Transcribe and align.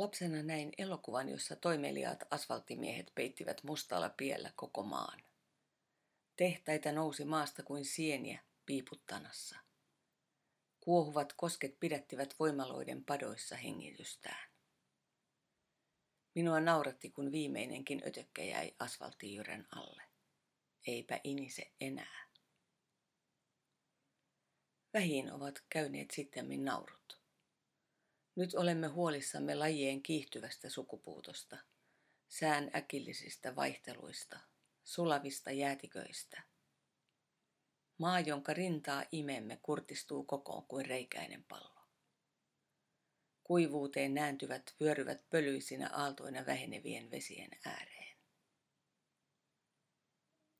Lapsena 0.00 0.42
näin 0.42 0.72
elokuvan, 0.78 1.28
jossa 1.28 1.56
toimeliaat 1.56 2.22
asfalttimiehet 2.30 3.12
peittivät 3.14 3.64
mustalla 3.64 4.08
piellä 4.08 4.52
koko 4.56 4.82
maan. 4.82 5.22
Tehtaita 6.36 6.92
nousi 6.92 7.24
maasta 7.24 7.62
kuin 7.62 7.84
sieniä 7.84 8.42
piiputtanassa. 8.66 9.58
Kuohuvat 10.80 11.32
kosket 11.32 11.80
pidättivät 11.80 12.34
voimaloiden 12.38 13.04
padoissa 13.04 13.56
hengitystään. 13.56 14.50
Minua 16.34 16.60
nauratti, 16.60 17.10
kun 17.10 17.32
viimeinenkin 17.32 18.02
ötökkä 18.06 18.42
jäi 18.42 18.74
asfalttijyrän 18.78 19.68
alle. 19.70 20.02
Eipä 20.86 21.20
inise 21.24 21.72
enää. 21.80 22.28
Vähiin 24.94 25.32
ovat 25.32 25.64
käyneet 25.68 26.10
sitten 26.10 26.64
naurut. 26.64 27.19
Nyt 28.36 28.54
olemme 28.54 28.86
huolissamme 28.86 29.54
lajien 29.54 30.02
kiihtyvästä 30.02 30.68
sukupuutosta, 30.68 31.56
sään 32.28 32.70
äkillisistä 32.76 33.56
vaihteluista, 33.56 34.40
sulavista 34.84 35.50
jäätiköistä. 35.50 36.42
Maa, 37.98 38.20
jonka 38.20 38.54
rintaa 38.54 39.04
imemme, 39.12 39.58
kurtistuu 39.62 40.24
kokoon 40.24 40.66
kuin 40.66 40.86
reikäinen 40.86 41.44
pallo. 41.44 41.80
Kuivuuteen 43.44 44.14
nääntyvät 44.14 44.74
vyöryvät 44.80 45.30
pölyisinä 45.30 45.90
aaltoina 45.92 46.46
vähenevien 46.46 47.10
vesien 47.10 47.50
ääreen. 47.64 48.16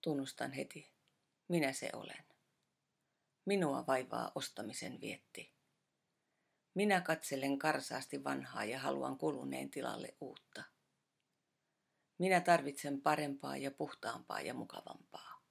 Tunnustan 0.00 0.52
heti, 0.52 0.92
minä 1.48 1.72
se 1.72 1.90
olen. 1.92 2.24
Minua 3.44 3.86
vaivaa 3.86 4.32
ostamisen 4.34 5.00
vietti. 5.00 5.55
Minä 6.76 7.00
katselen 7.00 7.58
karsaasti 7.58 8.24
vanhaa 8.24 8.64
ja 8.64 8.78
haluan 8.78 9.18
kuluneen 9.18 9.70
tilalle 9.70 10.14
uutta. 10.20 10.62
Minä 12.18 12.40
tarvitsen 12.40 13.00
parempaa 13.00 13.56
ja 13.56 13.70
puhtaampaa 13.70 14.40
ja 14.40 14.54
mukavampaa. 14.54 15.42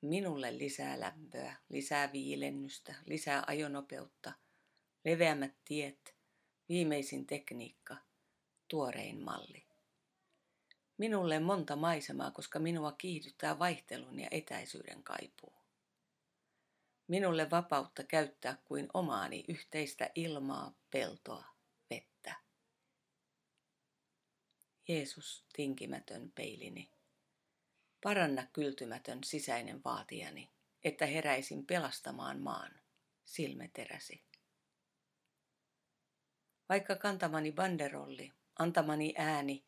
Minulle 0.00 0.58
lisää 0.58 1.00
lämpöä, 1.00 1.56
lisää 1.68 2.12
viilennystä, 2.12 2.94
lisää 3.06 3.44
ajonopeutta, 3.46 4.32
leveämmät 5.04 5.54
tiet, 5.64 6.14
viimeisin 6.68 7.26
tekniikka, 7.26 7.96
tuorein 8.68 9.24
malli. 9.24 9.66
Minulle 10.98 11.38
monta 11.40 11.76
maisemaa, 11.76 12.30
koska 12.30 12.58
minua 12.58 12.92
kiihdyttää 12.92 13.58
vaihtelun 13.58 14.20
ja 14.20 14.28
etäisyyden 14.30 15.02
kaipuu. 15.02 15.65
Minulle 17.08 17.50
vapautta 17.50 18.04
käyttää 18.04 18.56
kuin 18.64 18.88
omaani 18.94 19.44
yhteistä 19.48 20.10
ilmaa, 20.14 20.74
peltoa, 20.90 21.44
vettä. 21.90 22.34
Jeesus, 24.88 25.44
tinkimätön 25.52 26.32
peilini, 26.34 26.90
paranna 28.02 28.46
kyltymätön 28.52 29.24
sisäinen 29.24 29.84
vaatijani, 29.84 30.50
että 30.84 31.06
heräisin 31.06 31.66
pelastamaan 31.66 32.40
maan, 32.40 32.80
silmeteräsi. 33.24 34.24
Vaikka 36.68 36.96
kantamani 36.96 37.52
banderolli, 37.52 38.32
antamani 38.58 39.14
ääni 39.18 39.64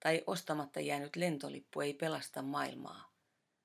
tai 0.00 0.22
ostamatta 0.26 0.80
jäänyt 0.80 1.16
lentolippu 1.16 1.80
ei 1.80 1.94
pelasta 1.94 2.42
maailmaa, 2.42 3.12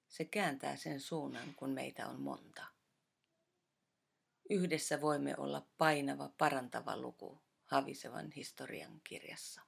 se 0.07 0.25
kääntää 0.25 0.75
sen 0.75 1.01
suunnan, 1.01 1.53
kun 1.55 1.69
meitä 1.69 2.07
on 2.07 2.21
monta. 2.21 2.76
Yhdessä 4.49 5.01
voimme 5.01 5.35
olla 5.37 5.67
painava, 5.77 6.29
parantava 6.37 6.97
luku 6.97 7.41
havisevan 7.65 8.31
historian 8.31 9.01
kirjassa. 9.03 9.61